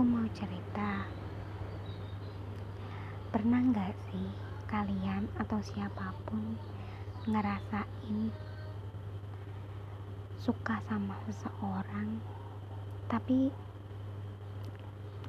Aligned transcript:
Aku 0.00 0.08
mau 0.08 0.24
cerita. 0.32 1.04
Pernah 3.28 3.60
nggak 3.68 3.92
sih 4.08 4.32
kalian 4.64 5.28
atau 5.36 5.60
siapa 5.60 6.16
pun 6.24 6.56
ngerasain 7.28 8.32
suka 10.40 10.80
sama 10.88 11.20
seseorang, 11.28 12.16
tapi 13.12 13.52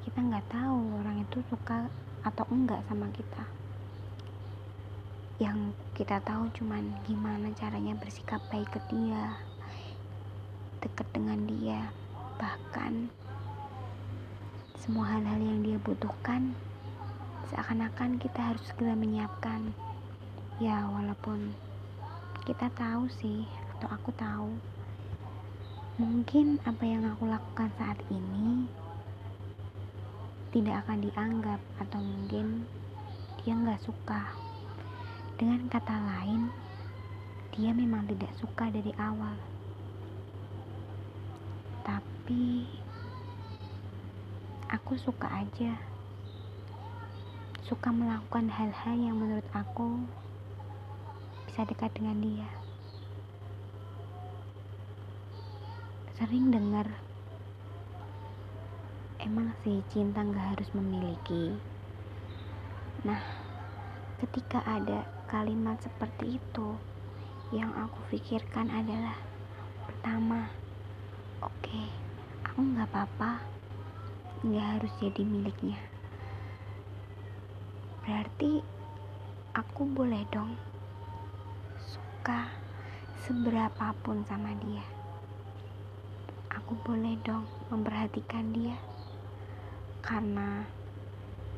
kita 0.08 0.24
nggak 0.24 0.48
tahu 0.48 1.04
orang 1.04 1.20
itu 1.20 1.44
suka 1.52 1.92
atau 2.24 2.48
enggak 2.48 2.80
sama 2.88 3.12
kita. 3.12 3.44
Yang 5.36 5.76
kita 6.00 6.24
tahu 6.24 6.48
cuman 6.56 6.96
gimana 7.04 7.52
caranya 7.60 7.92
bersikap 8.00 8.40
baik 8.48 8.72
ke 8.72 8.80
dia, 8.88 9.36
deket 10.80 11.12
dengan 11.12 11.44
dia, 11.44 11.92
bahkan 12.40 13.12
semua 14.82 15.06
hal-hal 15.06 15.38
yang 15.38 15.62
dia 15.62 15.78
butuhkan 15.86 16.58
seakan-akan 17.54 18.18
kita 18.18 18.50
harus 18.50 18.66
segera 18.66 18.98
menyiapkan. 18.98 19.78
Ya 20.58 20.90
walaupun 20.90 21.54
kita 22.50 22.66
tahu 22.74 23.06
sih 23.22 23.46
atau 23.78 23.86
aku 23.94 24.10
tahu 24.18 24.50
mungkin 26.02 26.58
apa 26.66 26.82
yang 26.82 27.06
aku 27.14 27.30
lakukan 27.30 27.70
saat 27.78 28.02
ini 28.10 28.66
tidak 30.50 30.82
akan 30.82 31.06
dianggap 31.06 31.62
atau 31.78 32.02
mungkin 32.02 32.66
dia 33.46 33.54
nggak 33.54 33.86
suka. 33.86 34.34
Dengan 35.38 35.70
kata 35.70 35.94
lain 35.94 36.50
dia 37.54 37.70
memang 37.70 38.10
tidak 38.10 38.34
suka 38.34 38.74
dari 38.74 38.90
awal. 38.98 39.38
Tapi 41.86 42.66
aku 44.72 44.96
suka 44.96 45.28
aja. 45.28 45.76
Suka 47.68 47.92
melakukan 47.92 48.48
hal-hal 48.48 48.96
yang 48.96 49.20
menurut 49.20 49.46
aku 49.52 50.08
bisa 51.44 51.68
dekat 51.68 51.92
dengan 51.92 52.24
dia. 52.24 52.50
Sering 56.16 56.56
dengar 56.56 56.88
emang 59.20 59.52
sih 59.62 59.84
cinta 59.92 60.24
gak 60.24 60.56
harus 60.56 60.70
memiliki? 60.72 61.52
Nah 63.04 63.20
ketika 64.24 64.64
ada 64.64 65.04
kalimat 65.28 65.76
seperti 65.84 66.40
itu 66.40 66.78
yang 67.52 67.74
aku 67.76 68.00
pikirkan 68.14 68.70
adalah 68.70 69.18
pertama 69.84 70.48
oke 71.42 71.52
okay, 71.58 71.90
aku 72.46 72.62
nggak 72.62 72.86
apa-apa 72.86 73.61
nggak 74.42 74.68
harus 74.78 74.94
jadi 74.98 75.22
miliknya. 75.22 75.78
Berarti 78.02 78.58
aku 79.54 79.86
boleh 79.86 80.26
dong 80.34 80.58
suka 81.78 82.50
seberapapun 83.22 84.26
sama 84.26 84.58
dia. 84.66 84.82
Aku 86.58 86.74
boleh 86.82 87.22
dong 87.22 87.46
memperhatikan 87.70 88.50
dia. 88.50 88.82
Karena 90.02 90.66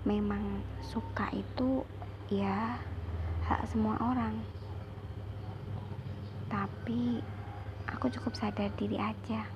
memang 0.04 0.60
suka 0.84 1.32
itu 1.32 1.88
ya 2.28 2.76
hak 3.48 3.64
semua 3.72 3.96
orang. 4.04 4.44
Tapi 6.52 7.24
aku 7.88 8.12
cukup 8.12 8.36
sadar 8.36 8.68
diri 8.76 9.00
aja. 9.00 9.48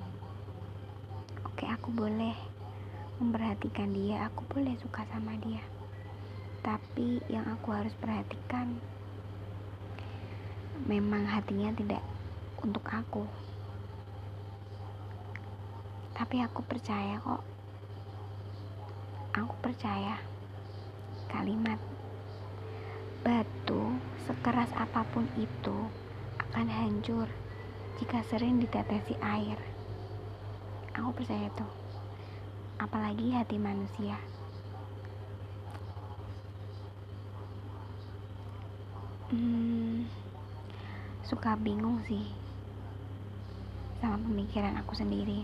Oke 1.44 1.68
aku 1.68 1.92
boleh 1.92 2.47
memperhatikan 3.18 3.90
dia 3.90 4.30
aku 4.30 4.46
boleh 4.46 4.78
suka 4.78 5.02
sama 5.10 5.34
dia. 5.42 5.62
Tapi 6.62 7.18
yang 7.26 7.42
aku 7.50 7.74
harus 7.74 7.90
perhatikan 7.98 8.78
memang 10.86 11.26
hatinya 11.26 11.74
tidak 11.74 12.02
untuk 12.62 12.86
aku. 12.86 13.26
Tapi 16.14 16.42
aku 16.46 16.62
percaya 16.62 17.18
kok. 17.18 17.42
Aku 19.34 19.54
percaya. 19.62 20.18
Kalimat 21.26 21.76
batu 23.26 23.98
sekeras 24.24 24.70
apa 24.78 25.04
pun 25.10 25.26
itu 25.36 25.76
akan 26.38 26.66
hancur 26.70 27.26
jika 27.98 28.22
sering 28.30 28.62
ditetesi 28.62 29.18
air. 29.18 29.58
Aku 30.94 31.10
percaya 31.14 31.50
tuh 31.54 31.77
apalagi 32.78 33.34
hati 33.34 33.58
manusia. 33.58 34.14
Hmm, 39.28 40.08
suka 41.26 41.52
bingung 41.58 42.00
sih 42.06 42.24
sama 43.98 44.16
pemikiran 44.22 44.78
aku 44.78 44.94
sendiri. 44.94 45.42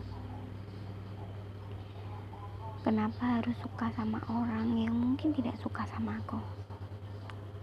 Kenapa 2.86 3.40
harus 3.40 3.56
suka 3.60 3.90
sama 3.98 4.22
orang 4.30 4.70
yang 4.78 4.94
mungkin 4.94 5.34
tidak 5.34 5.58
suka 5.58 5.82
sama 5.90 6.20
aku? 6.22 6.38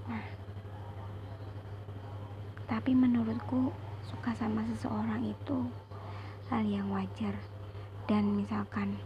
Nah, 0.10 0.26
tapi 2.68 2.92
menurutku 2.92 3.72
suka 4.06 4.36
sama 4.36 4.66
seseorang 4.76 5.24
itu 5.26 5.58
hal 6.52 6.66
yang 6.68 6.92
wajar 6.92 7.38
dan 8.10 8.36
misalkan 8.36 9.00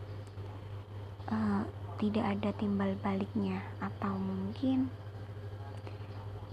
uh, 1.32 1.64
tidak 2.02 2.26
ada 2.38 2.50
timbal 2.58 2.92
baliknya. 3.00 3.64
Atau 3.80 4.18
mungkin 4.18 4.90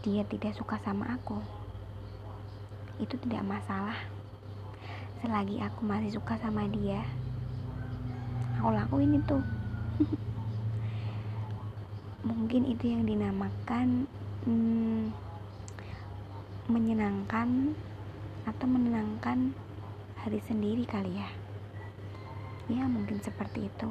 dia 0.06 0.22
tidak 0.28 0.55
suka 0.55 0.78
sama 0.81 1.19
aku. 1.19 1.41
Itu 3.03 3.19
tidak 3.22 3.43
masalah. 3.47 3.99
Selagi 5.22 5.62
aku 5.62 5.87
masih 5.87 6.15
suka 6.15 6.34
sama 6.38 6.66
dia 6.71 7.03
aku 8.62 8.78
lakuin 8.78 9.19
itu. 9.19 9.38
Mungkin 12.31 12.62
itu 12.71 12.94
yang 12.94 13.03
dinamakan 13.03 14.06
hmm, 14.47 15.11
menyenangkan 16.71 17.75
atau 18.47 18.66
menenangkan 18.71 19.50
hari 20.22 20.38
sendiri 20.47 20.87
kali 20.87 21.19
ya. 21.19 21.27
Ya 22.71 22.87
mungkin 22.87 23.19
seperti 23.19 23.66
itu 23.66 23.91